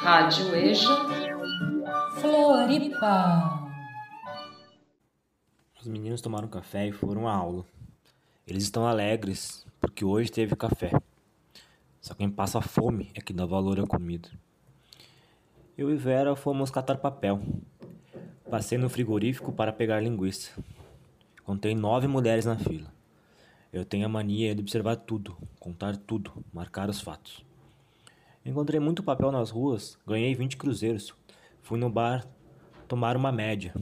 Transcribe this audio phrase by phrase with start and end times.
[0.00, 0.96] Rádio EJA
[2.22, 3.70] Floripa.
[5.78, 7.66] Os meninos tomaram café e foram à aula.
[8.46, 10.90] Eles estão alegres porque hoje teve café.
[12.00, 14.30] Só quem passa fome é que dá valor à comida.
[15.76, 17.42] Eu e Vera fomos catar papel.
[18.50, 20.52] Passei no frigorífico para pegar linguiça.
[21.44, 22.90] Contei nove mulheres na fila.
[23.70, 27.49] Eu tenho a mania de observar tudo, contar tudo, marcar os fatos.
[28.44, 31.14] Encontrei muito papel nas ruas, ganhei 20 cruzeiros.
[31.60, 32.26] Fui no bar
[32.88, 33.74] tomar uma média.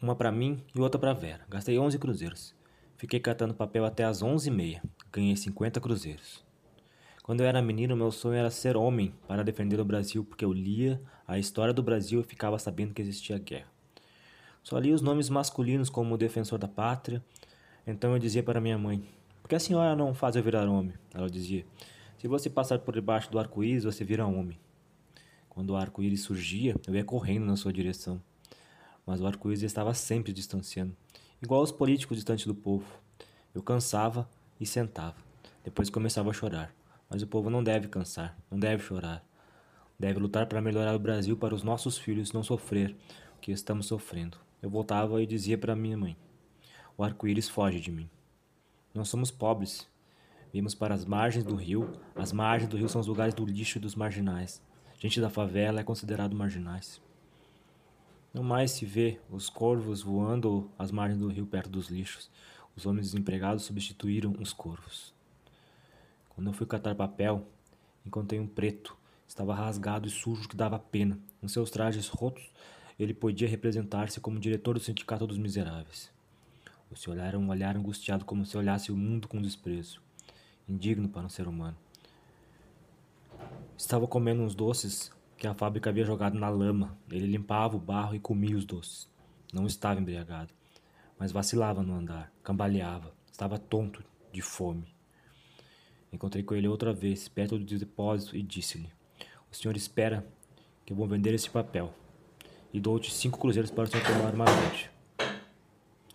[0.00, 1.44] Uma para mim e outra para Vera.
[1.48, 2.54] Gastei 11 cruzeiros.
[2.96, 4.80] Fiquei catando papel até as 11h30.
[5.12, 6.44] Ganhei 50 cruzeiros.
[7.24, 10.52] Quando eu era menino, meu sonho era ser homem para defender o Brasil, porque eu
[10.52, 13.66] lia a história do Brasil e ficava sabendo que existia guerra.
[14.62, 17.20] Só lia os nomes masculinos como defensor da pátria.
[17.84, 19.04] Então eu dizia para minha mãe:
[19.46, 20.92] por que a senhora não faz eu virar homem?
[21.14, 21.64] Ela dizia.
[22.18, 24.58] Se você passar por debaixo do arco-íris, você vira homem.
[25.48, 28.20] Quando o arco-íris surgia, eu ia correndo na sua direção.
[29.06, 30.96] Mas o arco-íris estava sempre distanciando,
[31.40, 32.84] igual os políticos distantes do povo.
[33.54, 35.14] Eu cansava e sentava.
[35.62, 36.74] Depois começava a chorar.
[37.08, 39.24] Mas o povo não deve cansar, não deve chorar.
[39.96, 42.96] Deve lutar para melhorar o Brasil para os nossos filhos não sofrer
[43.36, 44.38] o que estamos sofrendo.
[44.60, 46.16] Eu voltava e dizia para minha mãe:
[46.98, 48.10] O arco-íris foge de mim.
[48.96, 49.86] Nós somos pobres.
[50.50, 51.92] Vimos para as margens do rio.
[52.14, 54.62] As margens do rio são os lugares do lixo e dos marginais.
[54.98, 56.98] Gente da favela é considerado marginais.
[58.32, 62.30] Não mais se vê os corvos voando às margens do rio perto dos lixos.
[62.74, 65.14] Os homens desempregados substituíram os corvos.
[66.30, 67.46] Quando eu fui catar papel,
[68.04, 68.96] encontrei um preto.
[69.28, 71.18] Estava rasgado e sujo que dava pena.
[71.42, 72.50] Em seus trajes rotos,
[72.98, 76.15] ele podia representar-se como diretor do Sindicato dos Miseráveis.
[76.90, 80.00] O seu olhar era um olhar angustiado, como se olhasse o mundo com desprezo,
[80.68, 81.76] indigno para um ser humano.
[83.76, 86.96] Estava comendo uns doces que a fábrica havia jogado na lama.
[87.10, 89.08] Ele limpava o barro e comia os doces.
[89.52, 90.52] Não estava embriagado,
[91.18, 94.02] mas vacilava no andar, cambaleava, estava tonto
[94.32, 94.94] de fome.
[96.12, 98.90] Encontrei com ele outra vez, perto do depósito, e disse-lhe:
[99.50, 100.26] O senhor espera
[100.84, 101.92] que eu vou vender esse papel,
[102.72, 104.95] e dou-te cinco cruzeiros para o senhor tomar uma média.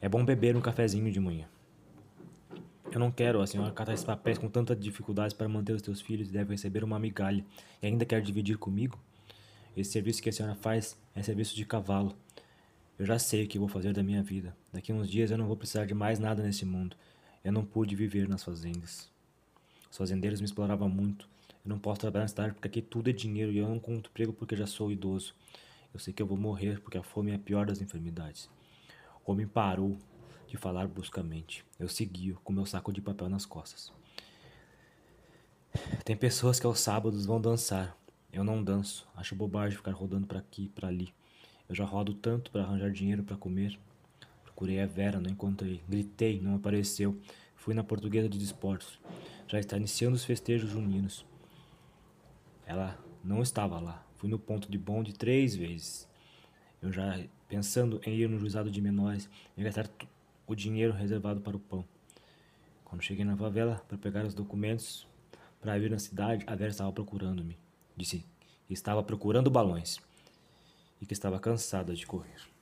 [0.00, 1.46] É bom beber um cafezinho de manhã.
[2.92, 6.00] Eu não quero, a senhora catar esses papéis com tanta dificuldade para manter os teus
[6.00, 7.44] filhos e deve receber uma migalha
[7.82, 8.98] e ainda quer dividir comigo?
[9.76, 12.16] Esse serviço que a senhora faz é serviço de cavalo.
[12.98, 14.56] Eu já sei o que vou fazer da minha vida.
[14.72, 16.96] Daqui a uns dias eu não vou precisar de mais nada nesse mundo.
[17.44, 19.10] Eu não pude viver nas fazendas.
[19.90, 21.28] Os fazendeiros me exploravam muito.
[21.64, 24.08] Eu não posso trabalhar na cidade porque aqui tudo é dinheiro e eu não conto
[24.08, 25.34] emprego porque já sou idoso.
[25.92, 28.48] Eu sei que eu vou morrer porque a fome é a pior das enfermidades.
[29.26, 29.98] O homem parou
[30.46, 31.64] de falar bruscamente.
[31.80, 33.92] Eu segui com meu saco de papel nas costas.
[36.04, 37.96] Tem pessoas que aos sábados vão dançar.
[38.32, 39.08] Eu não danço.
[39.16, 41.12] Acho bobagem ficar rodando para aqui e para ali.
[41.68, 43.76] Eu já rodo tanto para arranjar dinheiro para comer.
[44.44, 45.82] Procurei a Vera, não encontrei.
[45.88, 47.20] Gritei, não apareceu.
[47.56, 49.00] Fui na portuguesa de desportos.
[49.48, 51.26] Já está iniciando os festejos juninos.
[52.64, 54.06] Ela não estava lá.
[54.14, 56.08] Fui no ponto de bonde três vezes.
[56.82, 59.88] Eu já pensando em ir no juizado de menores e gastar
[60.46, 61.84] o dinheiro reservado para o pão.
[62.84, 65.06] Quando cheguei na favela para pegar os documentos
[65.60, 67.58] para vir na cidade, a Vera estava procurando-me.
[67.96, 68.24] Disse
[68.66, 70.00] que estava procurando balões
[71.00, 72.55] e que estava cansada de correr.